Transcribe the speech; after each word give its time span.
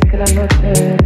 que 0.00 0.16
la 0.16 0.24
noche 0.32 0.96